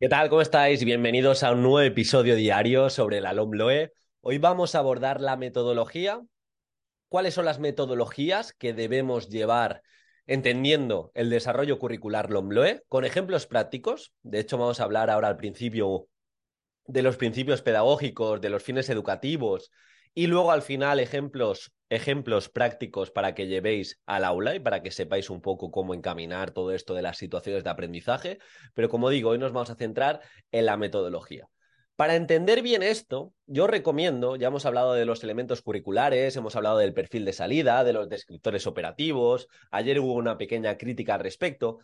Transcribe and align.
¿Qué 0.00 0.08
tal? 0.08 0.28
¿Cómo 0.28 0.42
estáis? 0.42 0.84
Bienvenidos 0.84 1.42
a 1.42 1.50
un 1.50 1.62
nuevo 1.62 1.80
episodio 1.80 2.36
diario 2.36 2.88
sobre 2.88 3.20
la 3.20 3.32
LOMLOE. 3.32 3.92
Hoy 4.20 4.38
vamos 4.38 4.76
a 4.76 4.78
abordar 4.78 5.20
la 5.20 5.36
metodología. 5.36 6.22
¿Cuáles 7.08 7.34
son 7.34 7.44
las 7.44 7.58
metodologías 7.58 8.52
que 8.52 8.72
debemos 8.72 9.28
llevar 9.28 9.82
entendiendo 10.28 11.10
el 11.14 11.30
desarrollo 11.30 11.80
curricular 11.80 12.30
LOMLOE 12.30 12.84
con 12.86 13.04
ejemplos 13.04 13.48
prácticos? 13.48 14.12
De 14.22 14.38
hecho, 14.38 14.56
vamos 14.56 14.78
a 14.78 14.84
hablar 14.84 15.10
ahora 15.10 15.26
al 15.26 15.36
principio 15.36 16.06
de 16.84 17.02
los 17.02 17.16
principios 17.16 17.62
pedagógicos, 17.62 18.40
de 18.40 18.50
los 18.50 18.62
fines 18.62 18.88
educativos 18.90 19.72
y 20.18 20.26
luego 20.26 20.50
al 20.50 20.62
final 20.62 20.98
ejemplos, 20.98 21.72
ejemplos 21.90 22.48
prácticos 22.48 23.12
para 23.12 23.36
que 23.36 23.46
llevéis 23.46 24.00
al 24.04 24.24
aula 24.24 24.56
y 24.56 24.58
para 24.58 24.82
que 24.82 24.90
sepáis 24.90 25.30
un 25.30 25.40
poco 25.40 25.70
cómo 25.70 25.94
encaminar 25.94 26.50
todo 26.50 26.72
esto 26.72 26.94
de 26.94 27.02
las 27.02 27.18
situaciones 27.18 27.62
de 27.62 27.70
aprendizaje. 27.70 28.40
Pero 28.74 28.88
como 28.88 29.10
digo, 29.10 29.30
hoy 29.30 29.38
nos 29.38 29.52
vamos 29.52 29.70
a 29.70 29.76
centrar 29.76 30.20
en 30.50 30.66
la 30.66 30.76
metodología. 30.76 31.48
Para 31.94 32.16
entender 32.16 32.62
bien 32.62 32.82
esto, 32.82 33.32
yo 33.46 33.68
recomiendo, 33.68 34.34
ya 34.34 34.48
hemos 34.48 34.66
hablado 34.66 34.94
de 34.94 35.04
los 35.04 35.22
elementos 35.22 35.62
curriculares, 35.62 36.34
hemos 36.34 36.56
hablado 36.56 36.78
del 36.78 36.94
perfil 36.94 37.24
de 37.24 37.32
salida, 37.32 37.84
de 37.84 37.92
los 37.92 38.08
descriptores 38.08 38.66
operativos, 38.66 39.46
ayer 39.70 40.00
hubo 40.00 40.14
una 40.14 40.36
pequeña 40.36 40.76
crítica 40.78 41.14
al 41.14 41.20
respecto, 41.20 41.78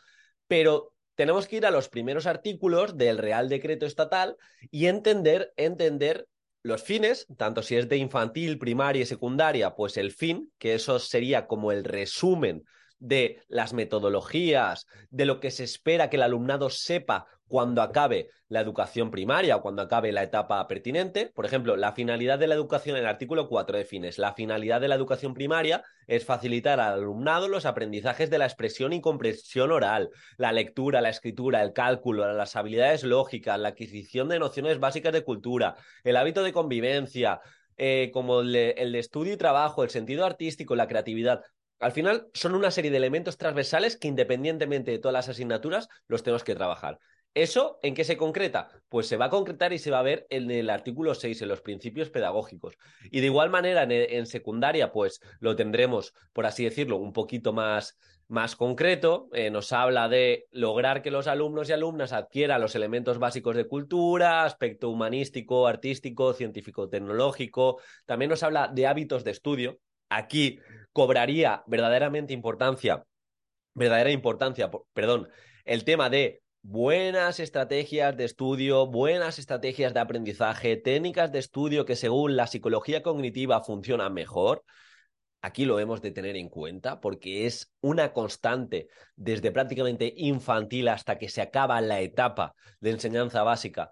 pero 0.48 0.92
tenemos 1.14 1.46
que 1.46 1.58
ir 1.58 1.66
a 1.66 1.70
los 1.70 1.88
primeros 1.88 2.26
artículos 2.26 2.96
del 2.96 3.18
Real 3.18 3.48
Decreto 3.48 3.86
Estatal 3.86 4.36
y 4.72 4.86
entender, 4.86 5.52
entender 5.56 6.26
los 6.64 6.82
fines, 6.82 7.26
tanto 7.36 7.62
si 7.62 7.76
es 7.76 7.88
de 7.90 7.98
infantil, 7.98 8.58
primaria 8.58 9.02
y 9.02 9.06
secundaria, 9.06 9.76
pues 9.76 9.98
el 9.98 10.10
fin, 10.10 10.50
que 10.58 10.74
eso 10.74 10.98
sería 10.98 11.46
como 11.46 11.70
el 11.70 11.84
resumen 11.84 12.64
de 13.04 13.42
las 13.48 13.74
metodologías, 13.74 14.86
de 15.10 15.26
lo 15.26 15.38
que 15.38 15.50
se 15.50 15.64
espera 15.64 16.08
que 16.08 16.16
el 16.16 16.22
alumnado 16.22 16.70
sepa 16.70 17.26
cuando 17.46 17.82
acabe 17.82 18.30
la 18.48 18.60
educación 18.60 19.10
primaria 19.10 19.56
o 19.56 19.60
cuando 19.60 19.82
acabe 19.82 20.10
la 20.10 20.22
etapa 20.22 20.66
pertinente. 20.66 21.30
Por 21.34 21.44
ejemplo, 21.44 21.76
la 21.76 21.92
finalidad 21.92 22.38
de 22.38 22.46
la 22.46 22.54
educación 22.54 22.96
el 22.96 23.04
artículo 23.04 23.48
4 23.48 23.76
define, 23.76 24.10
la 24.16 24.32
finalidad 24.32 24.80
de 24.80 24.88
la 24.88 24.94
educación 24.94 25.34
primaria 25.34 25.84
es 26.06 26.24
facilitar 26.24 26.80
al 26.80 26.94
alumnado 26.94 27.48
los 27.48 27.66
aprendizajes 27.66 28.30
de 28.30 28.38
la 28.38 28.46
expresión 28.46 28.94
y 28.94 29.02
comprensión 29.02 29.70
oral, 29.70 30.08
la 30.38 30.52
lectura, 30.52 31.02
la 31.02 31.10
escritura, 31.10 31.62
el 31.62 31.74
cálculo, 31.74 32.32
las 32.32 32.56
habilidades 32.56 33.04
lógicas, 33.04 33.60
la 33.60 33.68
adquisición 33.68 34.30
de 34.30 34.38
nociones 34.38 34.80
básicas 34.80 35.12
de 35.12 35.24
cultura, 35.24 35.76
el 36.04 36.16
hábito 36.16 36.42
de 36.42 36.54
convivencia, 36.54 37.40
eh, 37.76 38.10
como 38.14 38.40
el 38.40 38.52
de, 38.52 38.98
estudio 38.98 39.34
y 39.34 39.36
trabajo, 39.36 39.82
el 39.82 39.90
sentido 39.90 40.24
artístico, 40.24 40.74
la 40.74 40.88
creatividad. 40.88 41.42
Al 41.80 41.92
final 41.92 42.28
son 42.34 42.54
una 42.54 42.70
serie 42.70 42.90
de 42.90 42.96
elementos 42.96 43.36
transversales 43.36 43.96
que 43.96 44.08
independientemente 44.08 44.90
de 44.90 44.98
todas 44.98 45.12
las 45.12 45.28
asignaturas 45.28 45.88
los 46.08 46.22
tenemos 46.22 46.44
que 46.44 46.54
trabajar. 46.54 46.98
¿Eso 47.34 47.80
en 47.82 47.94
qué 47.94 48.04
se 48.04 48.16
concreta? 48.16 48.68
Pues 48.88 49.08
se 49.08 49.16
va 49.16 49.24
a 49.24 49.30
concretar 49.30 49.72
y 49.72 49.78
se 49.78 49.90
va 49.90 49.98
a 49.98 50.02
ver 50.02 50.24
en 50.30 50.48
el 50.52 50.70
artículo 50.70 51.16
6, 51.16 51.42
en 51.42 51.48
los 51.48 51.62
principios 51.62 52.08
pedagógicos. 52.08 52.76
Y 53.10 53.20
de 53.20 53.26
igual 53.26 53.50
manera, 53.50 53.82
en, 53.82 54.26
secundaria, 54.26 54.92
pues 54.92 55.20
lo 55.40 55.56
tendremos, 55.56 56.14
por 56.32 56.46
así 56.46 56.62
decirlo, 56.62 56.96
un 56.96 57.12
poquito 57.12 57.52
más, 57.52 57.98
más 58.28 58.54
concreto. 58.54 59.28
Eh, 59.32 59.50
nos 59.50 59.72
habla 59.72 60.08
de 60.08 60.46
lograr 60.52 61.02
que 61.02 61.10
los 61.10 61.26
alumnos 61.26 61.68
y 61.68 61.72
alumnas 61.72 62.12
adquieran 62.12 62.60
los 62.60 62.76
elementos 62.76 63.18
básicos 63.18 63.56
de 63.56 63.66
cultura, 63.66 64.44
aspecto 64.44 64.88
humanístico, 64.88 65.66
artístico, 65.66 66.34
científico-tecnológico. 66.34 67.80
También 68.06 68.28
nos 68.28 68.44
habla 68.44 68.68
de 68.68 68.86
hábitos 68.86 69.24
de 69.24 69.32
estudio. 69.32 69.80
Aquí 70.08 70.60
cobraría 70.92 71.64
verdaderamente 71.66 72.32
importancia, 72.32 73.04
verdadera 73.74 74.10
importancia, 74.10 74.70
perdón, 74.92 75.28
el 75.64 75.84
tema 75.84 76.10
de 76.10 76.42
buenas 76.62 77.40
estrategias 77.40 78.16
de 78.16 78.24
estudio, 78.24 78.86
buenas 78.86 79.38
estrategias 79.38 79.92
de 79.92 80.00
aprendizaje, 80.00 80.76
técnicas 80.76 81.30
de 81.30 81.38
estudio 81.38 81.84
que 81.84 81.96
según 81.96 82.36
la 82.36 82.46
psicología 82.46 83.02
cognitiva 83.02 83.62
funcionan 83.62 84.14
mejor. 84.14 84.64
Aquí 85.42 85.66
lo 85.66 85.78
hemos 85.78 86.00
de 86.00 86.10
tener 86.10 86.36
en 86.36 86.48
cuenta 86.48 87.00
porque 87.00 87.44
es 87.44 87.70
una 87.82 88.14
constante 88.14 88.88
desde 89.14 89.52
prácticamente 89.52 90.14
infantil 90.16 90.88
hasta 90.88 91.18
que 91.18 91.28
se 91.28 91.42
acaba 91.42 91.80
la 91.82 92.00
etapa 92.00 92.54
de 92.80 92.90
enseñanza 92.92 93.42
básica 93.42 93.90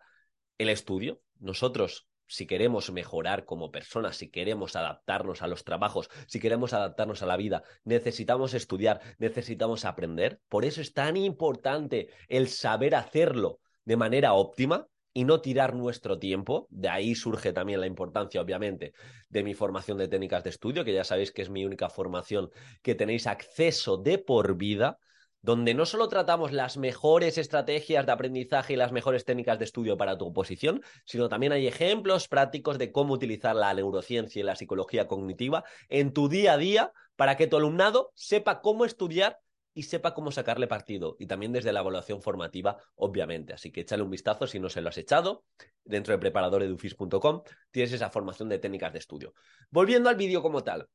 el 0.57 0.71
estudio. 0.71 1.21
Nosotros 1.41 2.07
si 2.33 2.47
queremos 2.47 2.91
mejorar 2.91 3.45
como 3.45 3.71
personas, 3.71 4.17
si 4.17 4.31
queremos 4.31 4.75
adaptarnos 4.75 5.43
a 5.43 5.49
los 5.49 5.65
trabajos, 5.65 6.09
si 6.27 6.41
queremos 6.41 6.73
adaptarnos 6.73 7.23
a 7.23 7.27
la 7.27 7.37
vida, 7.37 7.63
necesitamos 7.85 8.55
estudiar, 8.55 9.01
necesitamos 9.19 9.85
aprender. 9.85 10.41
Por 10.49 10.65
eso 10.65 10.81
es 10.81 10.95
tan 10.95 11.19
importante 11.19 12.09
el 12.29 12.49
saber 12.49 12.95
hacerlo 12.95 13.61
de 13.85 13.97
manera 13.99 14.33
óptima 14.33 14.89
y 15.13 15.25
no 15.25 15.43
tirar 15.43 15.75
nuestro 15.75 16.19
tiempo. 16.19 16.67
De 16.71 16.89
ahí 16.89 17.15
surge 17.15 17.53
también 17.53 17.81
la 17.81 17.87
importancia, 17.87 18.41
obviamente, 18.41 18.95
de 19.29 19.45
mi 19.45 19.53
formación 19.53 19.99
de 19.99 20.09
técnicas 20.09 20.43
de 20.43 20.51
estudio, 20.51 20.85
que 20.85 20.95
ya 20.95 21.05
sabéis 21.05 21.33
que 21.33 21.43
es 21.43 21.51
mi 21.51 21.67
única 21.67 21.91
formación 21.91 22.51
que 22.81 22.95
tenéis 22.95 23.27
acceso 23.27 23.99
de 23.99 24.17
por 24.17 24.57
vida 24.57 24.99
donde 25.43 25.75
no 25.75 25.87
solo 25.87 26.09
tratamos 26.09 26.53
las 26.53 26.77
mejores 26.77 27.37
estrategias 27.37 28.07
de 28.07 28.13
aprendizaje 28.13 28.73
y 28.73 28.77
las 28.77 28.93
mejores 28.93 29.25
técnicas 29.25 29.59
de 29.59 29.65
estudio 29.65 29.97
para 29.97 30.17
tu 30.17 30.27
oposición, 30.27 30.83
sino 31.05 31.29
también 31.29 31.53
hay 31.53 31.67
ejemplos 31.67 32.29
prácticos 32.29 32.79
de 32.79 32.93
cómo 32.93 33.15
utilizar 33.15 33.57
la 33.57 33.75
neurociencia 33.75 34.41
y 34.41 34.45
la 34.45 34.57
psicología 34.57 35.09
cognitiva 35.09 35.65
en 35.89 36.13
tu 36.13 36.29
día 36.29 36.55
a 36.55 36.57
día 36.57 36.93
para 37.17 37.37
que 37.37 37.49
tu 37.49 37.57
alumnado 37.57 38.13
sepa 38.15 38.61
cómo 38.61 38.85
estudiar 38.85 39.41
y 39.75 39.85
sepa 39.85 40.15
cómo 40.15 40.31
sacarle 40.31 40.67
partido. 40.67 41.17
Y 41.19 41.27
también 41.27 41.53
desde 41.53 41.73
la 41.73 41.81
evaluación 41.81 42.21
formativa, 42.21 42.79
obviamente. 42.95 43.55
Así 43.55 43.73
que 43.73 43.81
échale 43.81 44.03
un 44.03 44.11
vistazo 44.11 44.47
si 44.47 44.61
no 44.61 44.69
se 44.69 44.81
lo 44.81 44.91
has 44.91 44.99
echado. 44.99 45.45
Dentro 45.85 46.13
de 46.13 46.19
preparadoredufis.com 46.19 47.43
tienes 47.71 47.93
esa 47.93 48.11
formación 48.11 48.49
de 48.49 48.59
técnicas 48.59 48.93
de 48.93 48.99
estudio. 48.99 49.35
Volviendo 49.71 50.09
al 50.09 50.17
vídeo 50.17 50.43
como 50.43 50.63
tal. 50.63 50.89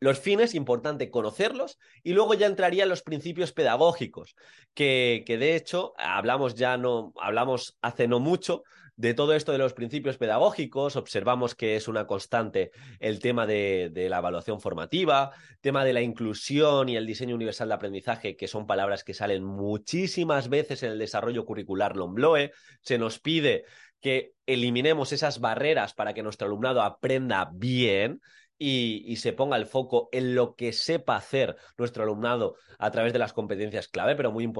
Los 0.00 0.18
fines, 0.18 0.54
importante 0.54 1.10
conocerlos, 1.10 1.78
y 2.02 2.14
luego 2.14 2.34
ya 2.34 2.46
entrarían 2.46 2.88
los 2.88 3.02
principios 3.02 3.52
pedagógicos, 3.52 4.34
que, 4.74 5.24
que, 5.26 5.36
de 5.36 5.56
hecho 5.56 5.92
hablamos 5.98 6.54
ya 6.54 6.76
no, 6.78 7.12
hablamos 7.20 7.78
hace 7.82 8.08
no 8.08 8.18
mucho 8.18 8.64
de 8.96 9.14
todo 9.14 9.32
esto 9.34 9.52
de 9.52 9.58
los 9.58 9.72
principios 9.72 10.18
pedagógicos, 10.18 10.96
observamos 10.96 11.54
que 11.54 11.76
es 11.76 11.88
una 11.88 12.06
constante 12.06 12.70
el 12.98 13.18
tema 13.18 13.46
de, 13.46 13.88
de 13.90 14.10
la 14.10 14.18
evaluación 14.18 14.60
formativa, 14.60 15.32
tema 15.62 15.84
de 15.84 15.94
la 15.94 16.02
inclusión 16.02 16.90
y 16.90 16.96
el 16.96 17.06
diseño 17.06 17.34
universal 17.34 17.68
de 17.68 17.74
aprendizaje, 17.74 18.36
que 18.36 18.46
son 18.46 18.66
palabras 18.66 19.02
que 19.02 19.14
salen 19.14 19.42
muchísimas 19.42 20.50
veces 20.50 20.82
en 20.82 20.92
el 20.92 20.98
desarrollo 20.98 21.46
curricular 21.46 21.96
LOMBLOE, 21.96 22.52
se 22.82 22.98
nos 22.98 23.18
pide 23.18 23.64
que 24.00 24.32
eliminemos 24.46 25.12
esas 25.12 25.40
barreras 25.40 25.94
para 25.94 26.12
que 26.14 26.22
nuestro 26.22 26.46
alumnado 26.46 26.82
aprenda 26.82 27.50
bien, 27.52 28.20
y, 28.62 29.16
se 29.16 29.32
ponga 29.32 29.56
el 29.56 29.64
foco 29.64 30.10
en 30.12 30.34
lo 30.34 30.54
que 30.54 30.74
sepa 30.74 31.16
hacer 31.16 31.56
nuestro 31.78 32.02
alumnado 32.02 32.56
a 32.78 32.90
través 32.90 33.14
de 33.14 33.18
las 33.18 33.32
competencias 33.32 33.88
clave, 33.88 34.14
pero 34.14 34.30
muy, 34.30 34.52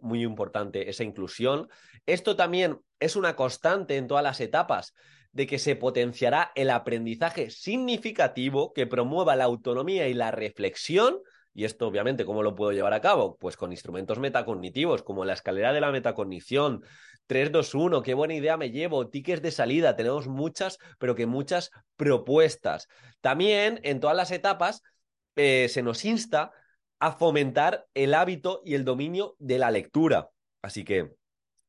muy 0.00 0.22
importante 0.24 0.90
esa 0.90 1.04
inclusión. 1.04 1.68
Esto 2.04 2.34
también 2.34 2.80
es 2.98 3.14
una 3.14 3.36
constante 3.36 3.96
en 3.96 4.08
todas 4.08 4.24
las 4.24 4.40
etapas 4.40 4.92
de 5.30 5.46
que 5.46 5.60
se 5.60 5.76
potenciará 5.76 6.50
el 6.56 6.68
aprendizaje 6.68 7.50
significativo 7.50 8.72
que 8.72 8.88
promueva 8.88 9.36
la 9.36 9.44
autonomía 9.44 10.08
y 10.08 10.14
la 10.14 10.32
reflexión. 10.32 11.20
Y 11.54 11.64
esto, 11.64 11.86
obviamente, 11.86 12.24
¿cómo 12.24 12.42
lo 12.42 12.56
puedo 12.56 12.72
llevar 12.72 12.92
a 12.92 13.00
cabo? 13.00 13.36
Pues 13.36 13.56
con 13.56 13.70
instrumentos 13.70 14.18
metacognitivos, 14.18 15.04
como 15.04 15.24
la 15.24 15.34
escalera 15.34 15.72
de 15.72 15.80
la 15.80 15.92
metacognición, 15.92 16.82
3, 17.28 17.52
2, 17.52 17.74
1, 17.74 18.02
qué 18.02 18.14
buena 18.14 18.34
idea 18.34 18.56
me 18.56 18.70
llevo, 18.70 19.08
tickets 19.08 19.42
de 19.42 19.50
salida, 19.50 19.94
tenemos 19.96 20.26
muchas, 20.26 20.78
pero 20.98 21.14
que 21.14 21.26
muchas 21.26 21.70
propuestas. 21.96 22.88
También 23.20 23.80
en 23.84 24.00
todas 24.00 24.16
las 24.16 24.30
etapas 24.30 24.82
eh, 25.36 25.68
se 25.68 25.82
nos 25.82 26.04
insta 26.04 26.50
a 26.98 27.12
fomentar 27.12 27.86
el 27.94 28.14
hábito 28.14 28.62
y 28.64 28.74
el 28.74 28.84
dominio 28.84 29.36
de 29.38 29.58
la 29.58 29.70
lectura. 29.70 30.30
Así 30.62 30.84
que, 30.84 31.12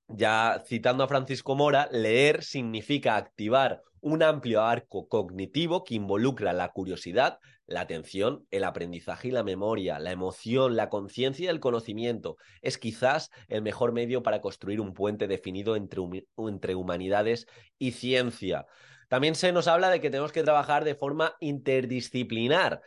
ya 0.08 0.64
citando 0.66 1.04
a 1.04 1.08
Francisco 1.08 1.56
Mora, 1.56 1.90
leer 1.92 2.44
significa 2.44 3.18
activar 3.18 3.84
un 4.00 4.24
amplio 4.24 4.64
arco 4.64 5.08
cognitivo 5.10 5.84
que 5.84 5.96
involucra 5.96 6.54
la 6.54 6.70
curiosidad, 6.70 7.38
la 7.70 7.82
atención, 7.82 8.46
el 8.52 8.64
aprendizaje 8.64 9.30
y 9.30 9.32
la 9.32 9.44
memoria, 9.44 10.00
la 10.00 10.12
emoción, 10.12 10.76
la 10.76 10.90
conciencia 10.90 11.46
y 11.46 11.48
el 11.48 11.60
conocimiento. 11.60 12.38
Es 12.62 12.78
quizás 12.78 13.30
el 13.48 13.62
mejor 13.62 13.94
medio 13.94 14.24
para 14.24 14.42
construir 14.42 14.82
un 14.82 14.94
puente 14.94 15.28
definido 15.28 15.76
entre, 15.76 16.02
entre 16.38 16.76
humanidades 16.76 17.48
y 17.78 17.92
ciencia. 17.92 18.66
También 19.08 19.36
se 19.36 19.52
nos 19.52 19.68
habla 19.68 19.90
de 19.90 20.02
que 20.02 20.10
tenemos 20.10 20.32
que 20.32 20.44
trabajar 20.44 20.84
de 20.84 20.96
forma 20.96 21.36
interdisciplinar 21.40 22.82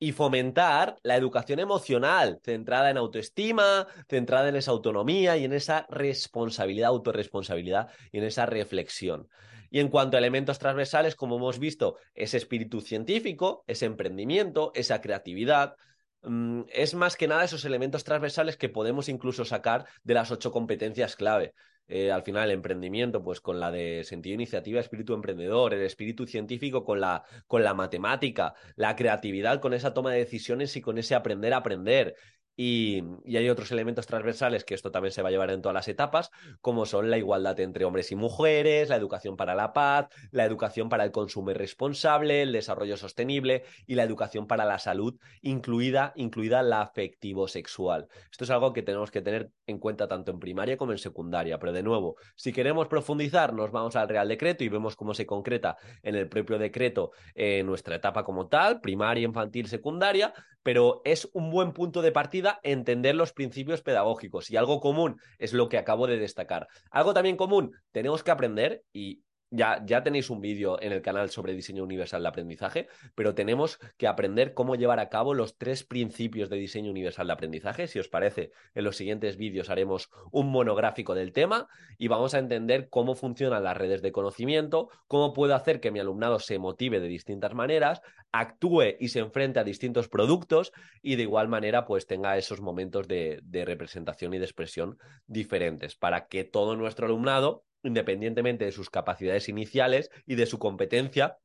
y 0.00 0.12
fomentar 0.12 0.96
la 1.02 1.16
educación 1.16 1.58
emocional, 1.58 2.40
centrada 2.44 2.90
en 2.90 2.96
autoestima, 2.96 3.88
centrada 4.08 4.48
en 4.48 4.56
esa 4.56 4.70
autonomía 4.70 5.36
y 5.36 5.44
en 5.44 5.52
esa 5.52 5.86
responsabilidad, 5.90 6.88
autorresponsabilidad 6.88 7.88
y 8.12 8.18
en 8.18 8.24
esa 8.24 8.46
reflexión. 8.46 9.28
Y 9.70 9.80
en 9.80 9.88
cuanto 9.88 10.16
a 10.16 10.20
elementos 10.20 10.58
transversales, 10.58 11.14
como 11.14 11.36
hemos 11.36 11.58
visto, 11.58 11.96
ese 12.14 12.36
espíritu 12.36 12.80
científico, 12.80 13.64
ese 13.66 13.86
emprendimiento, 13.86 14.72
esa 14.74 15.00
creatividad, 15.00 15.76
mm, 16.22 16.62
es 16.72 16.94
más 16.94 17.16
que 17.16 17.28
nada 17.28 17.44
esos 17.44 17.64
elementos 17.64 18.04
transversales 18.04 18.56
que 18.56 18.68
podemos 18.68 19.08
incluso 19.08 19.44
sacar 19.44 19.86
de 20.04 20.14
las 20.14 20.30
ocho 20.30 20.50
competencias 20.52 21.16
clave. 21.16 21.54
eh, 21.90 22.12
al 22.12 22.22
final 22.22 22.50
el 22.50 22.56
emprendimiento, 22.56 23.22
pues 23.24 23.40
con 23.40 23.58
la 23.60 23.70
de 23.70 24.04
sentido 24.04 24.34
iniciativa, 24.34 24.78
espíritu 24.78 25.14
emprendedor, 25.14 25.72
el 25.72 25.80
espíritu 25.82 26.26
científico 26.26 26.84
con 26.84 27.00
la, 27.00 27.24
con 27.46 27.64
la 27.64 27.72
matemática, 27.72 28.52
la 28.76 28.94
creatividad 28.94 29.58
con 29.60 29.72
esa 29.72 29.94
toma 29.94 30.12
de 30.12 30.18
decisiones 30.18 30.76
y 30.76 30.82
con 30.82 30.98
ese 30.98 31.14
aprender 31.14 31.54
a 31.54 31.58
aprender. 31.58 32.14
Y, 32.60 33.04
hay 33.36 33.48
otros 33.48 33.70
elementos 33.70 34.08
transversales 34.08 34.64
que 34.64 34.74
esto 34.74 34.90
también 34.90 35.12
se 35.12 35.22
va 35.22 35.28
a 35.28 35.30
llevar 35.30 35.52
en 35.52 35.62
todas 35.62 35.74
las 35.74 35.86
etapas, 35.86 36.32
como 36.60 36.86
son 36.86 37.08
la 37.08 37.16
igualdad 37.16 37.60
entre 37.60 37.84
hombres 37.84 38.10
y 38.10 38.16
mujeres, 38.16 38.88
la 38.88 38.96
educación 38.96 39.36
para 39.36 39.54
la 39.54 39.72
paz, 39.72 40.08
la 40.32 40.44
educación 40.44 40.88
para 40.88 41.04
el 41.04 41.12
consumo 41.12 41.50
responsable, 41.50 42.42
el 42.42 42.52
desarrollo 42.52 42.96
sostenible 42.96 43.62
y 43.86 43.94
la 43.94 44.02
educación 44.02 44.48
para 44.48 44.64
la 44.64 44.80
salud, 44.80 45.20
incluida, 45.40 46.12
incluida 46.16 46.64
la 46.64 46.80
afectivo-sexual. 46.80 48.08
Esto 48.28 48.42
es 48.42 48.50
algo 48.50 48.72
que 48.72 48.82
tenemos 48.82 49.12
que 49.12 49.22
tener 49.22 49.52
en 49.68 49.78
cuenta 49.78 50.08
tanto 50.08 50.32
en 50.32 50.40
primaria 50.40 50.76
como 50.76 50.90
en 50.90 50.98
secundaria. 50.98 51.60
Pero 51.60 51.72
de 51.72 51.84
nuevo, 51.84 52.16
si 52.34 52.52
queremos 52.52 52.88
profundizar, 52.88 53.54
nos 53.54 53.70
vamos 53.70 53.94
al 53.94 54.08
Real 54.08 54.26
Decreto 54.26 54.64
y 54.64 54.68
vemos 54.68 54.96
cómo 54.96 55.14
se 55.14 55.26
concreta 55.26 55.76
en 56.02 56.16
el 56.16 56.28
propio 56.28 56.58
decreto 56.58 57.12
eh, 57.36 57.62
nuestra 57.62 57.94
etapa 57.94 58.24
como 58.24 58.48
tal, 58.48 58.80
primaria, 58.80 59.24
infantil, 59.24 59.68
secundaria, 59.68 60.34
pero 60.62 61.02
es 61.04 61.28
un 61.32 61.50
buen 61.50 61.72
punto 61.72 62.02
de 62.02 62.12
partida 62.12 62.60
entender 62.62 63.14
los 63.14 63.32
principios 63.32 63.82
pedagógicos 63.82 64.50
y 64.50 64.56
algo 64.56 64.80
común 64.80 65.20
es 65.38 65.52
lo 65.52 65.68
que 65.68 65.78
acabo 65.78 66.06
de 66.06 66.18
destacar. 66.18 66.68
Algo 66.90 67.14
también 67.14 67.36
común, 67.36 67.72
tenemos 67.92 68.22
que 68.22 68.30
aprender 68.30 68.82
y 68.92 69.22
ya, 69.50 70.02
tenéis 70.02 70.28
un 70.30 70.40
vídeo 70.40 70.80
en 70.80 70.92
el 70.92 71.00
canal 71.00 71.30
sobre 71.30 71.54
diseño 71.54 71.82
universal 71.82 72.22
de 72.22 72.28
aprendizaje, 72.28 72.88
pero 73.14 73.34
tenemos 73.34 73.78
que 73.96 74.06
aprender 74.06 74.52
cómo 74.52 74.74
llevar 74.74 75.00
a 75.00 75.08
cabo 75.08 75.32
los 75.32 75.56
tres 75.56 75.84
principios 75.84 76.50
de 76.50 76.56
diseño 76.56 76.90
universal 76.90 77.26
de 77.26 77.32
aprendizaje. 77.32 77.86
Si 77.86 77.98
os 77.98 78.08
parece, 78.08 78.52
en 78.74 78.84
los 78.84 78.96
siguientes 78.96 79.36
vídeos 79.36 79.70
haremos 79.70 80.10
un 80.30 80.50
monográfico 80.50 81.14
del 81.14 81.32
tema 81.32 81.68
y 81.96 82.08
vamos 82.08 82.34
a 82.34 82.38
entender 82.38 82.88
cómo 82.90 83.14
funcionan 83.14 83.64
las 83.64 83.76
redes 83.76 84.02
de 84.02 84.12
conocimiento, 84.12 84.90
cómo 85.06 85.32
puedo 85.32 85.54
hacer 85.54 85.80
que 85.80 85.90
mi 85.90 86.00
alumnado 86.00 86.40
se 86.40 86.58
motive 86.58 87.00
de 87.00 87.08
distintas 87.08 87.54
maneras, 87.54 88.02
actúe 88.32 88.96
y 89.00 89.08
se 89.08 89.20
enfrente 89.20 89.60
a 89.60 89.64
distintos 89.64 90.08
productos 90.08 90.72
y 91.00 91.16
de 91.16 91.22
igual 91.22 91.48
manera 91.48 91.86
pues 91.86 92.06
tenga 92.06 92.36
esos 92.36 92.60
momentos 92.60 93.08
de, 93.08 93.40
de 93.42 93.64
representación 93.64 94.34
y 94.34 94.38
de 94.38 94.44
expresión 94.44 94.98
diferentes 95.26 95.96
para 95.96 96.26
que 96.26 96.44
todo 96.44 96.76
nuestro 96.76 97.06
alumnado 97.06 97.64
independientemente 97.82 98.64
de 98.64 98.72
sus 98.72 98.90
capacidades 98.90 99.48
iniciales 99.48 100.10
y 100.26 100.34
de 100.34 100.46
su 100.46 100.58
competencia, 100.58 101.38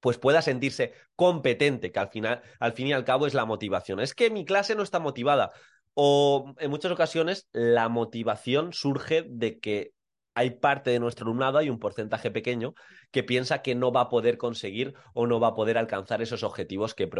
pues 0.00 0.18
pueda 0.18 0.42
sentirse 0.42 0.92
competente, 1.16 1.92
que 1.92 1.98
al 1.98 2.08
final, 2.08 2.42
al 2.60 2.72
fin 2.72 2.88
y 2.88 2.92
al 2.92 3.04
cabo 3.04 3.26
es 3.26 3.34
la 3.34 3.44
motivación. 3.44 4.00
Es 4.00 4.14
que 4.14 4.30
mi 4.30 4.44
clase 4.44 4.74
no 4.74 4.82
está 4.82 5.00
motivada. 5.00 5.50
O 5.94 6.54
en 6.58 6.70
muchas 6.70 6.92
ocasiones 6.92 7.48
la 7.52 7.88
motivación 7.88 8.72
surge 8.72 9.24
de 9.28 9.58
que 9.58 9.92
hay 10.34 10.50
parte 10.50 10.90
de 10.90 11.00
nuestro 11.00 11.26
alumnado, 11.26 11.58
hay 11.58 11.68
un 11.68 11.80
porcentaje 11.80 12.30
pequeño, 12.30 12.74
que 13.10 13.24
piensa 13.24 13.60
que 13.60 13.74
no 13.74 13.90
va 13.90 14.02
a 14.02 14.08
poder 14.08 14.38
conseguir 14.38 14.94
o 15.12 15.26
no 15.26 15.40
va 15.40 15.48
a 15.48 15.54
poder 15.56 15.76
alcanzar 15.76 16.22
esos 16.22 16.44
objetivos 16.44 16.94
que, 16.94 17.10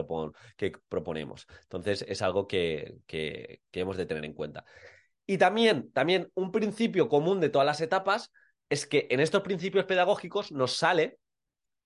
que 0.57 0.73
proponemos. 0.89 1.49
Entonces 1.63 2.05
es 2.07 2.23
algo 2.23 2.47
que, 2.47 2.99
que, 3.09 3.61
que 3.73 3.81
hemos 3.81 3.97
de 3.97 4.07
tener 4.07 4.25
en 4.25 4.35
cuenta. 4.35 4.65
Y 5.31 5.37
también, 5.37 5.93
también 5.93 6.33
un 6.35 6.51
principio 6.51 7.11
común 7.11 7.39
de 7.39 7.51
todas 7.51 7.67
las 7.67 7.83
etapas 7.83 8.33
es 8.71 8.87
que 8.87 9.09
en 9.11 9.21
estos 9.21 9.43
principios 9.43 9.85
pedagógicos 9.85 10.53
nos 10.53 10.75
sale 10.75 11.19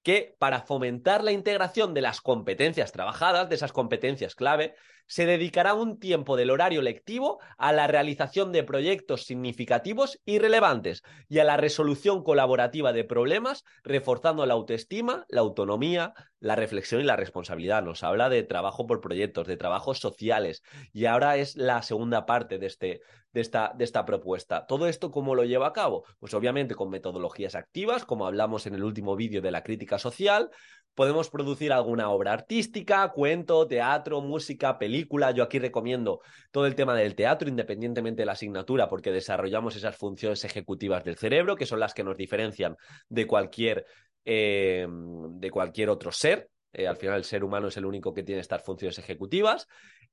que 0.05 0.37
para 0.39 0.61
fomentar 0.61 1.25
la 1.25 1.33
integración 1.33 1.93
de 1.93 2.03
las 2.03 2.21
competencias 2.21 2.93
trabajadas, 2.93 3.49
de 3.49 3.57
esas 3.57 3.73
competencias 3.73 4.37
clave, 4.37 4.77
se 5.07 5.27
dedicará 5.27 5.75
un 5.75 5.99
tiempo 5.99 6.37
del 6.37 6.51
horario 6.51 6.83
lectivo 6.83 7.41
a 7.59 7.73
la 7.73 7.87
realización 7.87 8.53
de 8.53 8.63
proyectos 8.63 9.25
significativos 9.25 10.21
y 10.25 10.39
relevantes 10.39 11.03
y 11.29 11.39
a 11.39 11.45
la 11.45 11.57
resolución 11.57 12.23
colaborativa 12.23 12.93
de 12.93 13.05
problemas, 13.05 13.65
reforzando 13.83 14.47
la 14.47 14.55
autoestima, 14.55 15.25
la 15.29 15.41
autonomía, 15.41 16.15
la 16.41 16.57
reflexión 16.57 17.01
y 17.01 17.05
la 17.05 17.17
responsabilidad. 17.17 17.83
Nos 17.83 18.03
habla 18.03 18.29
de 18.29 18.43
trabajo 18.43 18.87
por 18.87 19.01
proyectos, 19.01 19.47
de 19.47 19.57
trabajos 19.57 19.99
sociales 19.99 20.63
y 20.93 21.07
ahora 21.07 21.37
es 21.37 21.57
la 21.57 21.83
segunda 21.83 22.27
parte 22.27 22.59
de, 22.59 22.67
este, 22.67 23.01
de, 23.33 23.41
esta, 23.41 23.73
de 23.77 23.85
esta 23.85 24.05
propuesta. 24.05 24.67
¿Todo 24.67 24.87
esto 24.87 25.11
cómo 25.11 25.35
lo 25.35 25.45
lleva 25.45 25.69
a 25.69 25.73
cabo? 25.73 26.05
Pues 26.19 26.35
obviamente 26.35 26.75
con 26.75 26.91
metodologías 26.91 27.55
activas, 27.55 28.05
como 28.05 28.27
hablamos 28.27 28.67
en 28.67 28.75
el 28.75 28.85
último 28.85 29.17
vídeo 29.17 29.41
de 29.41 29.51
la 29.51 29.63
crítica 29.63 29.99
social, 29.99 30.51
podemos 30.95 31.31
producir 31.31 31.73
alguna 31.73 32.11
obra 32.11 32.33
artística, 32.33 33.09
cuento, 33.13 33.67
teatro, 33.67 34.21
música, 34.21 34.79
película. 34.79 35.31
Yo 35.31 35.43
aquí 35.43 35.59
recomiendo 35.59 36.21
todo 36.51 36.67
el 36.67 36.75
tema 36.75 36.95
del 36.95 37.15
teatro, 37.15 37.49
independientemente 37.49 38.23
de 38.23 38.27
la 38.27 38.33
asignatura, 38.33 38.89
porque 38.89 39.11
desarrollamos 39.11 39.77
esas 39.77 39.97
funciones 39.97 40.45
ejecutivas 40.45 41.05
del 41.05 41.17
cerebro, 41.17 41.57
que 41.57 41.67
son 41.67 41.81
las 41.81 41.95
que 41.95 42.05
nos 42.05 42.17
diferencian 42.17 42.77
de 43.09 43.27
cualquier, 43.27 43.87
eh, 44.25 44.87
de 44.89 45.51
cualquier 45.51 45.91
otro 45.91 46.13
ser. 46.13 46.49
Eh, 46.73 46.87
al 46.87 46.97
final 46.97 47.17
el 47.17 47.25
ser 47.25 47.45
humano 47.45 47.69
es 47.69 47.77
el 47.77 47.85
único 47.85 48.15
que 48.15 48.23
tiene 48.23 48.41
estas 48.41 48.63
funciones 48.63 48.99
ejecutivas. 48.99 49.69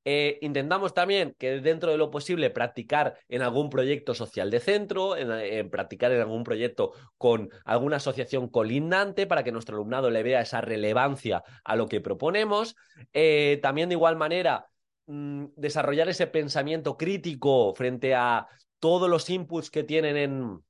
Eh, 0.05 0.39
intentamos 0.41 0.93
también 0.93 1.35
que 1.37 1.59
dentro 1.59 1.91
de 1.91 1.97
lo 1.97 2.09
posible 2.09 2.49
practicar 2.49 3.17
en 3.27 3.41
algún 3.41 3.69
proyecto 3.69 4.13
social 4.13 4.49
de 4.49 4.59
centro, 4.59 5.17
en, 5.17 5.69
practicar 5.69 6.11
en 6.11 6.21
algún 6.21 6.43
proyecto 6.43 6.93
con 7.17 7.49
alguna 7.65 7.97
asociación 7.97 8.47
colindante 8.47 9.27
para 9.27 9.43
que 9.43 9.51
nuestro 9.51 9.75
alumnado 9.75 10.09
le 10.09 10.23
vea 10.23 10.41
esa 10.41 10.61
relevancia 10.61 11.43
a 11.63 11.75
lo 11.75 11.87
que 11.87 12.01
proponemos. 12.01 12.75
Eh, 13.13 13.59
también 13.61 13.89
de 13.89 13.95
igual 13.95 14.15
manera 14.15 14.67
mm, 15.07 15.47
desarrollar 15.55 16.07
ese 16.07 16.27
pensamiento 16.27 16.97
crítico 16.97 17.73
frente 17.75 18.15
a 18.15 18.47
todos 18.79 19.09
los 19.09 19.29
inputs 19.29 19.69
que 19.69 19.83
tienen 19.83 20.15
en, 20.15 20.63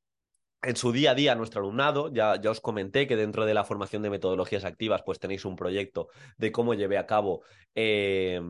en 0.62 0.76
su 0.76 0.92
día 0.92 1.12
a 1.12 1.16
día 1.16 1.36
nuestro 1.36 1.62
alumnado. 1.62 2.12
Ya, 2.14 2.40
ya, 2.42 2.52
os 2.52 2.62
comenté 2.62 3.08
que 3.08 3.16
dentro 3.16 3.46
de 3.46 3.54
la 3.54 3.64
formación 3.64 4.02
de 4.02 4.10
metodologías 4.10 4.66
activas, 4.66 5.04
pues 5.06 5.20
tenéis 5.20 5.46
un 5.46 5.56
proyecto 5.56 6.10
de 6.38 6.52
cómo 6.52 6.74
lleve 6.74 6.98
a 6.98 7.06
cabo 7.06 7.44
eh, 7.76 8.42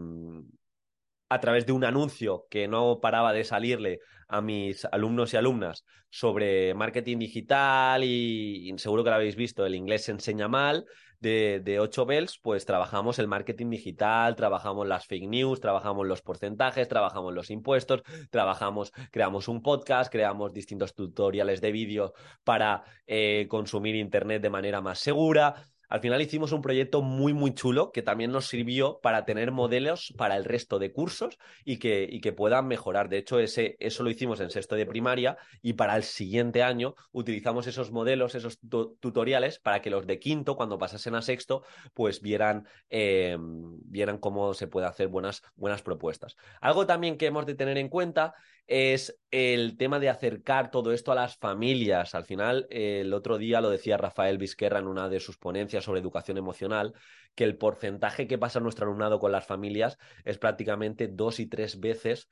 a 1.29 1.39
través 1.39 1.65
de 1.65 1.71
un 1.71 1.83
anuncio 1.83 2.47
que 2.49 2.67
no 2.67 2.99
paraba 2.99 3.33
de 3.33 3.43
salirle 3.43 3.99
a 4.27 4.41
mis 4.41 4.85
alumnos 4.85 5.33
y 5.33 5.37
alumnas 5.37 5.85
sobre 6.09 6.73
marketing 6.73 7.19
digital 7.19 8.03
y, 8.03 8.73
seguro 8.77 9.03
que 9.03 9.11
lo 9.11 9.15
habéis 9.15 9.35
visto, 9.35 9.65
el 9.65 9.75
inglés 9.75 10.05
se 10.05 10.11
enseña 10.11 10.47
mal, 10.47 10.85
de, 11.19 11.61
de 11.63 11.79
8 11.79 12.05
bells, 12.05 12.39
pues 12.41 12.65
trabajamos 12.65 13.19
el 13.19 13.27
marketing 13.27 13.69
digital, 13.69 14.35
trabajamos 14.35 14.87
las 14.87 15.05
fake 15.05 15.27
news, 15.27 15.59
trabajamos 15.59 16.07
los 16.07 16.21
porcentajes, 16.21 16.87
trabajamos 16.87 17.33
los 17.33 17.49
impuestos, 17.49 18.03
trabajamos, 18.29 18.91
creamos 19.11 19.47
un 19.47 19.61
podcast, 19.61 20.11
creamos 20.11 20.53
distintos 20.53 20.93
tutoriales 20.93 21.61
de 21.61 21.71
vídeo 21.71 22.13
para 22.43 22.83
eh, 23.07 23.47
consumir 23.49 23.95
Internet 23.95 24.41
de 24.41 24.49
manera 24.49 24.81
más 24.81 24.99
segura. 24.99 25.55
Al 25.89 26.01
final 26.01 26.21
hicimos 26.21 26.51
un 26.51 26.61
proyecto 26.61 27.01
muy, 27.01 27.33
muy 27.33 27.53
chulo 27.53 27.91
que 27.91 28.01
también 28.01 28.31
nos 28.31 28.47
sirvió 28.47 28.99
para 29.01 29.25
tener 29.25 29.51
modelos 29.51 30.13
para 30.17 30.37
el 30.37 30.45
resto 30.45 30.79
de 30.79 30.91
cursos 30.91 31.37
y 31.65 31.77
que, 31.77 32.07
y 32.09 32.21
que 32.21 32.31
puedan 32.31 32.67
mejorar. 32.67 33.09
De 33.09 33.17
hecho, 33.17 33.39
eso 33.39 34.03
lo 34.03 34.09
hicimos 34.09 34.39
en 34.39 34.51
sexto 34.51 34.75
de 34.75 34.85
primaria 34.85 35.37
y 35.61 35.73
para 35.73 35.95
el 35.95 36.03
siguiente 36.03 36.63
año 36.63 36.95
utilizamos 37.11 37.67
esos 37.67 37.91
modelos, 37.91 38.35
esos 38.35 38.59
tutoriales 38.59 39.59
para 39.59 39.81
que 39.81 39.89
los 39.89 40.05
de 40.05 40.19
quinto, 40.19 40.55
cuando 40.55 40.77
pasasen 40.77 41.15
a 41.15 41.21
sexto, 41.21 41.63
pues 41.93 42.21
vieran, 42.21 42.67
eh, 42.89 43.37
vieran 43.39 44.19
cómo 44.19 44.53
se 44.53 44.67
puede 44.67 44.87
hacer 44.87 45.07
buenas, 45.07 45.41
buenas 45.55 45.81
propuestas. 45.81 46.37
Algo 46.61 46.85
también 46.85 47.17
que 47.17 47.25
hemos 47.25 47.45
de 47.45 47.55
tener 47.55 47.77
en 47.77 47.89
cuenta 47.89 48.35
es 48.69 49.19
el 49.31 49.77
tema 49.77 49.99
de 49.99 50.09
acercar 50.09 50.69
todo 50.69 50.93
esto 50.93 51.11
a 51.11 51.15
las 51.15 51.37
familias. 51.37 52.13
Al 52.13 52.23
final, 52.23 52.67
el 52.69 53.13
otro 53.15 53.39
día 53.39 53.61
lo 53.61 53.71
decía 53.71 53.97
Rafael 53.97 54.37
Vizquerra 54.37 54.77
en 54.77 54.87
una 54.87 55.09
de 55.09 55.19
sus 55.19 55.39
ponencias 55.39 55.78
sobre 55.81 55.99
educación 55.99 56.37
emocional, 56.37 56.93
que 57.35 57.43
el 57.43 57.57
porcentaje 57.57 58.27
que 58.27 58.37
pasa 58.37 58.59
nuestro 58.59 58.85
alumnado 58.85 59.19
con 59.19 59.31
las 59.31 59.45
familias 59.45 59.97
es 60.25 60.37
prácticamente 60.37 61.07
dos 61.07 61.39
y 61.39 61.47
tres 61.47 61.79
veces 61.79 62.29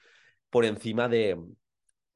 por 0.50 0.66
encima 0.66 1.08
de, 1.08 1.38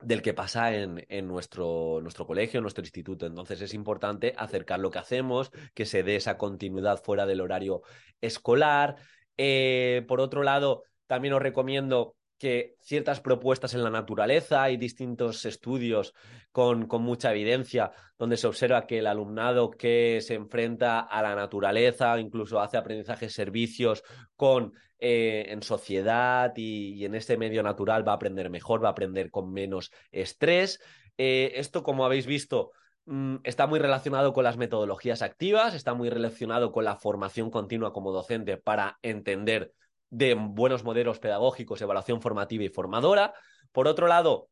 del 0.02 0.22
que 0.22 0.34
pasa 0.34 0.76
en, 0.76 1.06
en, 1.10 1.28
nuestro, 1.28 2.00
nuestro 2.02 2.26
colegio, 2.26 2.58
en 2.58 2.64
nuestro 2.64 2.84
instituto. 2.84 3.26
Entonces 3.26 3.62
es 3.62 3.74
importante 3.74 4.34
acercar 4.38 4.80
lo 4.80 4.92
que 4.92 5.00
hacemos, 5.00 5.52
que 5.74 5.86
se 5.86 6.04
dé 6.04 6.16
esa 6.16 6.38
continuidad 6.38 7.02
fuera 7.04 7.26
del 7.26 7.42
horario 7.42 7.82
escolar. 8.20 8.96
Eh, 9.38 10.04
por 10.08 10.22
otro 10.22 10.44
lado, 10.44 10.84
también 11.08 11.34
os 11.34 11.42
recomiendo 11.42 12.16
que 12.41 12.74
ciertas 12.79 13.21
propuestas 13.21 13.75
en 13.75 13.83
la 13.83 13.91
naturaleza, 13.91 14.63
hay 14.63 14.75
distintos 14.75 15.45
estudios 15.45 16.15
con, 16.51 16.88
con, 16.88 17.03
mucha 17.03 17.29
evidencia 17.29 17.91
donde 18.17 18.36
se 18.36 18.48
observa 18.48 18.88
que 18.88 18.98
el 18.98 19.05
alumnado 19.05 19.69
que 19.69 20.21
se 20.21 20.33
enfrenta 20.33 21.01
a 21.01 21.21
la 21.21 21.36
naturaleza, 21.36 22.19
incluso 22.19 22.60
hace 22.60 22.77
aprendizaje 22.77 23.29
servicios 23.29 24.03
con, 24.36 24.74
eh, 24.98 25.51
en 25.51 25.62
sociedad 25.62 26.51
y, 26.55 27.05
en 27.05 27.13
este 27.13 27.38
medio 27.38 27.62
natural 27.62 28.07
va 28.07 28.13
a 28.13 28.15
aprender 28.15 28.50
mejor, 28.50 28.83
va 28.83 28.88
a 28.88 28.91
aprender 28.93 29.29
con 29.29 29.53
menos 29.53 29.91
estrés. 30.12 30.79
Eh, 31.19 31.51
esto, 31.57 31.83
como 31.83 32.05
habéis 32.05 32.25
visto, 32.25 32.71
mm, 33.05 33.36
está 33.43 33.67
muy 33.67 33.77
relacionado 33.77 34.33
con 34.33 34.45
las 34.45 34.57
metodologías 34.57 35.21
activas, 35.21 35.75
está 35.75 35.93
muy 35.93 36.10
relacionado 36.10 36.71
con 36.71 36.86
la 36.86 36.95
formación 36.95 37.51
continua 37.51 37.93
como 37.93 38.12
docente 38.12 38.57
para 38.57 38.98
entender 39.03 39.74
de 40.12 40.36
buenos 40.36 40.84
modelos 40.84 41.20
pedagógicos, 41.20 41.82
evaluación 41.82 42.22
formativa 42.22 42.63
y 42.63 42.70
formadora. 42.70 43.34
Por 43.72 43.88
otro 43.88 44.08
lado, 44.08 44.50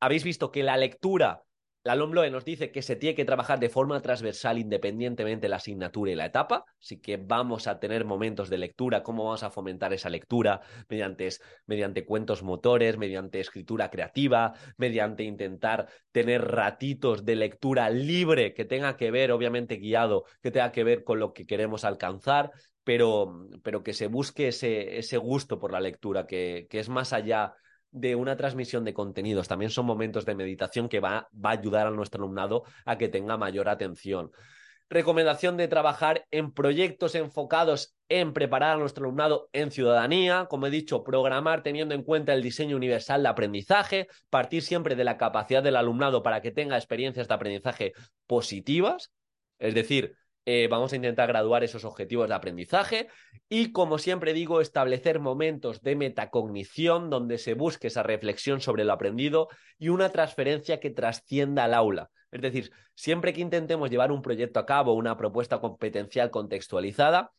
habéis 0.00 0.24
visto 0.24 0.50
que 0.50 0.62
la 0.62 0.76
lectura 0.76 1.42
la 1.84 1.94
LOMLOE 1.94 2.30
nos 2.30 2.44
dice 2.44 2.70
que 2.70 2.82
se 2.82 2.96
tiene 2.96 3.14
que 3.14 3.24
trabajar 3.24 3.60
de 3.60 3.68
forma 3.68 4.00
transversal 4.02 4.58
independientemente 4.58 5.42
de 5.42 5.48
la 5.48 5.56
asignatura 5.56 6.10
y 6.10 6.14
la 6.16 6.26
etapa, 6.26 6.64
así 6.80 7.00
que 7.00 7.16
vamos 7.16 7.66
a 7.66 7.78
tener 7.78 8.04
momentos 8.04 8.50
de 8.50 8.58
lectura, 8.58 9.02
cómo 9.02 9.24
vamos 9.24 9.42
a 9.42 9.50
fomentar 9.50 9.92
esa 9.92 10.10
lectura 10.10 10.60
mediante, 10.88 11.28
mediante 11.66 12.04
cuentos 12.04 12.42
motores, 12.42 12.98
mediante 12.98 13.40
escritura 13.40 13.90
creativa, 13.90 14.54
mediante 14.76 15.22
intentar 15.22 15.88
tener 16.12 16.44
ratitos 16.44 17.24
de 17.24 17.36
lectura 17.36 17.88
libre 17.90 18.54
que 18.54 18.64
tenga 18.64 18.96
que 18.96 19.10
ver, 19.10 19.30
obviamente 19.30 19.76
guiado, 19.76 20.24
que 20.42 20.50
tenga 20.50 20.72
que 20.72 20.84
ver 20.84 21.04
con 21.04 21.20
lo 21.20 21.32
que 21.32 21.46
queremos 21.46 21.84
alcanzar, 21.84 22.50
pero, 22.82 23.46
pero 23.62 23.82
que 23.82 23.92
se 23.92 24.08
busque 24.08 24.48
ese, 24.48 24.98
ese 24.98 25.16
gusto 25.16 25.58
por 25.58 25.72
la 25.72 25.80
lectura, 25.80 26.26
que, 26.26 26.66
que 26.68 26.80
es 26.80 26.88
más 26.88 27.12
allá 27.12 27.54
de 27.90 28.14
una 28.14 28.36
transmisión 28.36 28.84
de 28.84 28.94
contenidos. 28.94 29.48
También 29.48 29.70
son 29.70 29.86
momentos 29.86 30.24
de 30.24 30.34
meditación 30.34 30.88
que 30.88 31.00
va, 31.00 31.28
va 31.34 31.50
a 31.50 31.52
ayudar 31.54 31.86
a 31.86 31.90
nuestro 31.90 32.22
alumnado 32.22 32.64
a 32.84 32.98
que 32.98 33.08
tenga 33.08 33.36
mayor 33.36 33.68
atención. 33.68 34.30
Recomendación 34.90 35.58
de 35.58 35.68
trabajar 35.68 36.24
en 36.30 36.50
proyectos 36.50 37.14
enfocados 37.14 37.94
en 38.08 38.32
preparar 38.32 38.76
a 38.76 38.78
nuestro 38.78 39.04
alumnado 39.04 39.50
en 39.52 39.70
ciudadanía. 39.70 40.46
Como 40.48 40.66
he 40.66 40.70
dicho, 40.70 41.04
programar 41.04 41.62
teniendo 41.62 41.94
en 41.94 42.02
cuenta 42.02 42.32
el 42.32 42.42
diseño 42.42 42.76
universal 42.76 43.22
de 43.22 43.28
aprendizaje, 43.28 44.08
partir 44.30 44.62
siempre 44.62 44.96
de 44.96 45.04
la 45.04 45.18
capacidad 45.18 45.62
del 45.62 45.76
alumnado 45.76 46.22
para 46.22 46.40
que 46.40 46.52
tenga 46.52 46.76
experiencias 46.76 47.28
de 47.28 47.34
aprendizaje 47.34 47.92
positivas. 48.26 49.12
Es 49.58 49.74
decir, 49.74 50.16
eh, 50.50 50.66
vamos 50.66 50.94
a 50.94 50.96
intentar 50.96 51.28
graduar 51.28 51.62
esos 51.62 51.84
objetivos 51.84 52.26
de 52.26 52.34
aprendizaje 52.34 53.08
y, 53.50 53.70
como 53.70 53.98
siempre 53.98 54.32
digo, 54.32 54.62
establecer 54.62 55.20
momentos 55.20 55.82
de 55.82 55.94
metacognición 55.94 57.10
donde 57.10 57.36
se 57.36 57.52
busque 57.52 57.88
esa 57.88 58.02
reflexión 58.02 58.62
sobre 58.62 58.84
lo 58.84 58.94
aprendido 58.94 59.48
y 59.78 59.90
una 59.90 60.08
transferencia 60.08 60.80
que 60.80 60.88
trascienda 60.88 61.64
al 61.64 61.74
aula. 61.74 62.08
Es 62.30 62.40
decir, 62.40 62.72
siempre 62.94 63.34
que 63.34 63.42
intentemos 63.42 63.90
llevar 63.90 64.10
un 64.10 64.22
proyecto 64.22 64.58
a 64.58 64.64
cabo, 64.64 64.94
una 64.94 65.18
propuesta 65.18 65.60
competencial 65.60 66.30
contextualizada, 66.30 67.30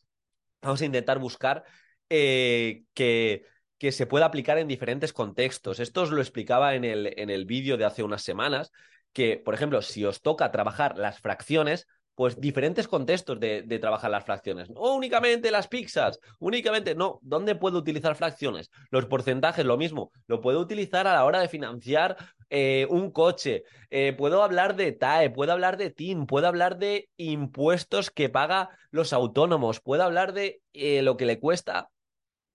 vamos 0.62 0.80
a 0.80 0.84
intentar 0.84 1.18
buscar 1.18 1.64
eh, 2.10 2.84
que, 2.94 3.44
que 3.78 3.90
se 3.90 4.06
pueda 4.06 4.26
aplicar 4.26 4.56
en 4.58 4.68
diferentes 4.68 5.12
contextos. 5.12 5.80
Esto 5.80 6.02
os 6.02 6.12
lo 6.12 6.20
explicaba 6.20 6.76
en 6.76 6.84
el, 6.84 7.12
en 7.18 7.28
el 7.28 7.44
vídeo 7.44 7.76
de 7.76 7.86
hace 7.86 8.04
unas 8.04 8.22
semanas, 8.22 8.70
que, 9.12 9.36
por 9.36 9.54
ejemplo, 9.54 9.82
si 9.82 10.04
os 10.04 10.22
toca 10.22 10.52
trabajar 10.52 10.96
las 10.96 11.18
fracciones, 11.18 11.88
pues 12.20 12.38
diferentes 12.38 12.86
contextos 12.86 13.40
de, 13.40 13.78
trabajar 13.80 14.10
las 14.10 14.26
fracciones. 14.26 14.68
No 14.68 14.94
únicamente 14.94 15.50
las 15.50 15.68
pizzas, 15.68 16.20
únicamente, 16.38 16.94
no, 16.94 17.18
¿dónde 17.22 17.54
puedo 17.54 17.78
utilizar 17.78 18.14
fracciones? 18.14 18.70
Los 18.90 19.06
porcentajes, 19.06 19.64
lo 19.64 19.78
mismo, 19.78 20.12
lo 20.26 20.42
puedo 20.42 20.60
utilizar 20.60 21.06
a 21.06 21.14
la 21.14 21.24
hora 21.24 21.40
de 21.40 21.48
financiar 21.48 22.18
eh, 22.50 22.86
un 22.90 23.10
coche, 23.10 23.64
eh, 23.88 24.12
puedo 24.12 24.42
hablar 24.42 24.76
de 24.76 24.92
TAE, 24.92 25.30
puedo 25.30 25.52
hablar 25.52 25.78
de 25.78 25.88
TIN, 25.88 26.26
puedo 26.26 26.46
hablar 26.46 26.76
de 26.76 27.08
impuestos 27.16 28.10
que 28.10 28.28
paga 28.28 28.68
los 28.90 29.14
autónomos, 29.14 29.80
puedo 29.80 30.02
hablar 30.02 30.34
de 30.34 30.60
eh, 30.74 31.00
lo 31.00 31.16
que 31.16 31.24
le 31.24 31.40
cuesta, 31.40 31.88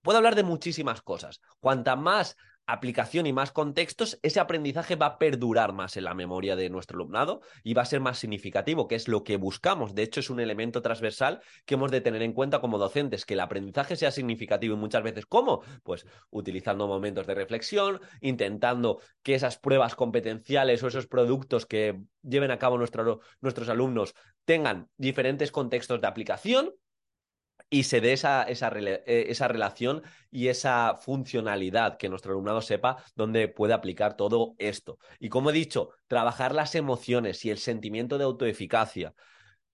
puedo 0.00 0.18
hablar 0.18 0.36
de 0.36 0.44
muchísimas 0.44 1.02
cosas. 1.02 1.40
Cuanta 1.58 1.96
más 1.96 2.36
aplicación 2.66 3.26
y 3.26 3.32
más 3.32 3.52
contextos, 3.52 4.18
ese 4.22 4.40
aprendizaje 4.40 4.96
va 4.96 5.06
a 5.06 5.18
perdurar 5.18 5.72
más 5.72 5.96
en 5.96 6.04
la 6.04 6.14
memoria 6.14 6.56
de 6.56 6.68
nuestro 6.68 6.96
alumnado 6.96 7.40
y 7.62 7.74
va 7.74 7.82
a 7.82 7.86
ser 7.86 8.00
más 8.00 8.18
significativo, 8.18 8.88
que 8.88 8.96
es 8.96 9.08
lo 9.08 9.22
que 9.24 9.36
buscamos. 9.36 9.94
De 9.94 10.02
hecho, 10.02 10.20
es 10.20 10.30
un 10.30 10.40
elemento 10.40 10.82
transversal 10.82 11.40
que 11.64 11.74
hemos 11.74 11.90
de 11.90 12.00
tener 12.00 12.22
en 12.22 12.32
cuenta 12.32 12.60
como 12.60 12.78
docentes, 12.78 13.24
que 13.24 13.34
el 13.34 13.40
aprendizaje 13.40 13.96
sea 13.96 14.10
significativo 14.10 14.74
y 14.74 14.78
muchas 14.78 15.02
veces, 15.02 15.26
¿cómo? 15.26 15.62
Pues 15.82 16.06
utilizando 16.30 16.88
momentos 16.88 17.26
de 17.26 17.34
reflexión, 17.34 18.00
intentando 18.20 19.00
que 19.22 19.34
esas 19.34 19.58
pruebas 19.58 19.94
competenciales 19.94 20.82
o 20.82 20.88
esos 20.88 21.06
productos 21.06 21.66
que 21.66 22.00
lleven 22.22 22.50
a 22.50 22.58
cabo 22.58 22.78
nuestros 22.78 23.68
alumnos 23.68 24.14
tengan 24.44 24.88
diferentes 24.96 25.52
contextos 25.52 26.00
de 26.00 26.06
aplicación 26.08 26.74
y 27.68 27.84
se 27.84 28.00
dé 28.00 28.12
esa, 28.12 28.44
esa, 28.44 28.70
eh, 28.76 29.26
esa, 29.28 29.48
relación 29.48 30.02
y 30.30 30.48
esa 30.48 30.94
funcionalidad, 30.96 31.96
que 31.96 32.08
nuestro 32.08 32.32
alumnado 32.32 32.62
sepa 32.62 33.02
dónde 33.14 33.48
puede 33.48 33.74
aplicar 33.74 34.16
todo 34.16 34.54
esto. 34.58 34.98
Y 35.18 35.28
como 35.28 35.50
he 35.50 35.52
dicho, 35.52 35.90
trabajar 36.06 36.54
las 36.54 36.74
emociones 36.74 37.44
y 37.44 37.50
el 37.50 37.58
sentimiento 37.58 38.18
de 38.18 38.24
autoeficacia. 38.24 39.14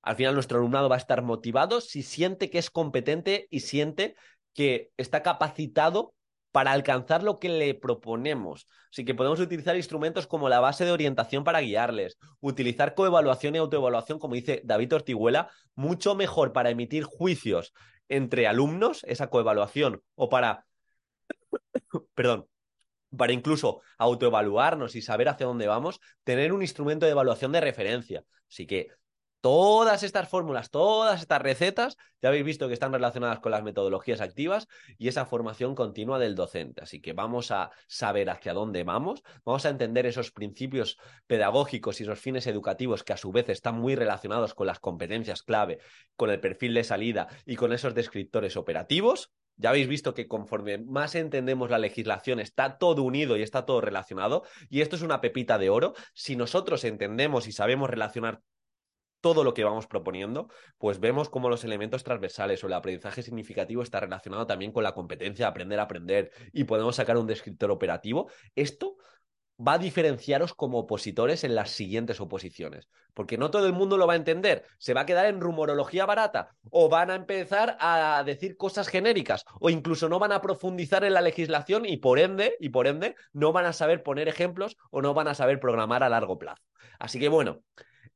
Al 0.03 0.17
final 0.17 0.35
nuestro 0.35 0.59
alumnado 0.59 0.89
va 0.89 0.97
a 0.97 0.99
estar 0.99 1.23
motivado 1.23 1.81
si 1.81 2.03
siente 2.03 2.51
que 2.51 2.59
es 2.59 2.71
competente 2.71 3.47
y 3.51 3.61
siente 3.61 4.17
que 4.55 4.91
está 4.97 5.23
capacitado 5.23 6.15
para 6.53 6.73
alcanzar 6.73 7.23
lo 7.23 7.39
que 7.39 7.49
le 7.49 7.75
proponemos. 7.75 8.69
Así 8.91 9.05
que 9.05 9.15
podemos 9.15 9.41
utilizar 9.41 9.75
instrumentos 9.75 10.27
como 10.27 10.49
la 10.49 10.61
base 10.61 10.85
de 10.85 10.93
orientación 10.93 11.45
para 11.45 11.61
guiarles, 11.61 12.19
utilizar 12.41 12.95
coevaluación 12.95 13.55
y 13.55 13.59
autoevaluación, 13.59 14.19
como 14.19 14.35
dice 14.35 14.61
David 14.65 14.95
Ortiguela, 14.95 15.51
mucho 15.75 16.15
mejor 16.15 16.53
para 16.53 16.71
emitir 16.71 17.05
juicios 17.05 17.73
entre 18.09 18.47
alumnos, 18.47 19.03
esa 19.09 19.31
coevaluación, 19.31 20.03
o 20.15 20.29
para, 20.29 20.67
perdón, 22.15 22.47
para 23.17 23.33
incluso 23.33 23.81
autoevaluarnos 23.97 24.95
y 24.95 25.03
saber 25.03 25.31
hacia 25.31 25.47
dónde 25.47 25.67
vamos, 25.67 26.01
tener 26.23 26.53
un 26.53 26.61
instrumento 26.61 27.07
de 27.07 27.13
evaluación 27.13 27.53
de 27.53 27.63
referencia. 27.63 28.25
Así 28.49 28.67
que 28.67 28.89
Todas 29.43 30.05
estas 30.05 30.29
fórmulas, 30.29 30.71
todas 30.71 31.21
estas 31.21 31.43
recetas, 31.43 31.97
ya 32.21 32.29
habéis 32.29 32.45
visto 32.45 32.69
que 32.69 32.75
están 32.75 32.93
relacionadas 32.93 33.41
con 33.41 33.51
las 33.51 33.65
metodologías 33.65 34.21
activas 34.21 34.69
y 34.99 35.09
esa 35.09 35.27
formación 35.27 35.75
continua 35.75 36.21
del 36.21 36.37
docente. 36.37 36.81
Así 36.81 37.01
que 37.01 37.13
vamos 37.13 37.51
a 37.51 37.73
saber 37.89 38.31
hacia 38.31 38.55
dónde 38.55 38.85
vamos, 38.85 39.25
vamos 39.45 39.67
a 39.67 39.71
entender 39.71 40.07
esos 40.07 40.31
principios 40.31 40.97
pedagógicos 41.27 41.99
y 41.99 42.05
esos 42.05 42.21
fines 42.21 42.47
educativos 42.47 43.03
que 43.03 43.15
a 43.15 43.17
su 43.17 43.33
vez 43.33 43.49
están 43.49 43.81
muy 43.81 43.97
relacionados 43.97 44.55
con 44.55 44.69
las 44.69 44.79
competencias 44.79 45.43
clave, 45.43 45.81
con 46.15 46.31
el 46.31 46.39
perfil 46.39 46.75
de 46.75 46.85
salida 46.85 47.27
y 47.45 47.57
con 47.57 47.73
esos 47.73 47.97
descriptores 47.97 48.57
operativos. 48.57 49.33
Ya 49.57 49.71
habéis 49.71 49.89
visto 49.89 50.15
que 50.15 50.29
conforme 50.29 50.79
más 50.79 51.17
entendemos 51.17 51.69
la 51.69 51.79
legislación, 51.79 52.39
está 52.39 52.79
todo 52.79 53.03
unido 53.03 53.37
y 53.37 53.43
está 53.43 53.67
todo 53.67 53.81
relacionado. 53.81 54.45
Y 54.71 54.83
esto 54.83 54.95
es 54.95 55.03
una 55.03 55.21
pepita 55.21 55.59
de 55.59 55.69
oro. 55.69 55.95
Si 56.15 56.37
nosotros 56.37 56.85
entendemos 56.85 57.49
y 57.49 57.53
sabemos 57.53 57.91
relacionar 57.91 58.41
todo 59.23 59.45
lo 59.45 59.55
que 59.55 59.65
vamos 59.65 59.87
proponiendo, 59.87 60.49
pues 60.77 61.01
vemos 61.01 61.31
cómo 61.31 61.49
los 61.49 61.65
elementos 61.65 62.05
transversales 62.05 62.63
o 62.63 62.67
el 62.67 62.75
aprendizaje 62.75 63.23
significativo 63.23 63.83
está 63.83 64.01
relacionado 64.01 64.47
también 64.47 64.73
con 64.73 64.83
la 64.83 64.93
competencia 64.93 65.47
de 65.47 65.51
aprender 65.51 65.81
a 65.81 65.85
aprender 65.85 66.31
y 66.53 66.65
podemos 66.65 66.97
sacar 66.97 67.17
un 67.17 67.27
descriptor 67.27 67.71
operativo. 67.71 68.31
Esto 68.55 68.97
va 69.67 69.75
a 69.75 69.79
diferenciaros 69.79 70.55
como 70.55 70.79
opositores 70.79 71.45
en 71.45 71.55
las 71.55 71.71
siguientes 71.71 72.21
oposiciones, 72.21 72.89
porque 73.15 73.39
no 73.39 73.51
todo 73.51 73.67
el 73.67 73.73
mundo 73.73 73.97
lo 73.97 74.07
va 74.07 74.15
a 74.15 74.17
entender, 74.17 74.65
se 74.79 74.95
va 74.95 75.03
a 75.03 75.07
quedar 75.07 75.27
en 75.27 75.41
rumorología 75.41 76.05
barata 76.07 76.57
o 76.71 76.89
van 76.89 77.11
a 77.11 77.15
empezar 77.15 77.77
a 77.81 78.23
decir 78.25 78.57
cosas 78.57 78.89
genéricas 78.89 79.45
o 79.61 79.71
incluso 79.71 80.09
no 80.09 80.19
van 80.19 80.33
a 80.33 80.41
profundizar 80.41 81.05
en 81.05 81.15
la 81.15 81.21
legislación 81.21 81.87
y 81.87 81.99
por 81.99 82.19
ende, 82.19 82.57
y 82.59 82.71
por 82.71 82.87
ende 82.87 83.15
no 83.33 83.53
van 83.53 83.67
a 83.67 83.73
saber 83.73 84.03
poner 84.03 84.29
ejemplos 84.29 84.77
o 84.91 85.01
no 85.01 85.15
van 85.15 85.29
a 85.29 85.35
saber 85.35 85.61
programar 85.61 86.03
a 86.03 86.09
largo 86.09 86.39
plazo. 86.39 86.63
Así 86.99 87.21
que 87.21 87.29
bueno, 87.29 87.63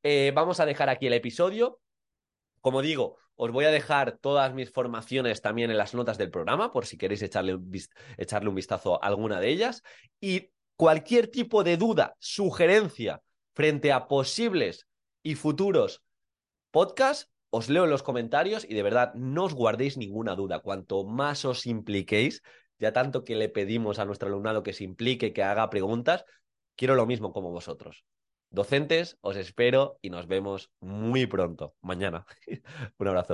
eh, 0.09 0.31
vamos 0.31 0.61
a 0.61 0.67
dejar 0.67 0.89
aquí 0.89 1.09
el 1.09 1.15
episodio. 1.15 1.81
Como 2.61 2.81
digo, 2.81 3.19
os 3.35 3.51
voy 3.51 3.65
a 3.65 3.73
dejar 3.73 4.19
todas 4.19 4.55
mis 4.55 4.71
formaciones 4.71 5.43
también 5.43 5.69
en 5.73 5.79
las 5.79 5.95
notas 5.95 6.17
del 6.17 6.31
programa, 6.31 6.71
por 6.71 6.87
si 6.87 6.97
queréis 6.97 7.23
echarle 7.23 7.57
un, 7.57 7.73
echarle 8.17 8.49
un 8.49 8.55
vistazo 8.55 9.03
a 9.03 9.09
alguna 9.09 9.41
de 9.41 9.49
ellas. 9.49 9.83
Y 10.21 10.53
cualquier 10.77 11.27
tipo 11.27 11.65
de 11.65 11.77
duda, 11.77 12.15
sugerencia 12.21 13.21
frente 13.53 13.91
a 13.91 14.07
posibles 14.07 14.87
y 15.25 15.35
futuros 15.35 16.05
podcasts, 16.71 17.29
os 17.51 17.69
leo 17.69 17.83
en 17.83 17.91
los 17.91 18.05
comentarios 18.05 18.65
y 18.65 18.75
de 18.75 18.85
verdad 18.85 19.13
no 19.15 19.43
os 19.43 19.55
guardéis 19.55 19.97
ninguna 19.97 20.37
duda. 20.37 20.61
Cuanto 20.61 21.03
más 21.05 21.45
os 21.45 21.67
impliquéis, 21.67 22.43
ya 22.79 22.93
tanto 22.93 23.25
que 23.25 23.35
le 23.35 23.49
pedimos 23.49 23.99
a 23.99 24.05
nuestro 24.05 24.29
alumnado 24.29 24.63
que 24.63 24.73
se 24.73 24.85
implique, 24.85 25.33
que 25.33 25.43
haga 25.43 25.69
preguntas, 25.69 26.25
quiero 26.77 26.95
lo 26.95 27.07
mismo 27.07 27.33
como 27.33 27.51
vosotros. 27.51 28.05
Docentes, 28.57 29.19
os 29.21 29.37
espero 29.37 29.99
y 30.01 30.09
nos 30.09 30.27
vemos 30.27 30.71
muy 30.81 31.27
pronto, 31.27 31.75
mañana. 31.83 32.25
Un 32.99 33.09
abrazo. 33.09 33.25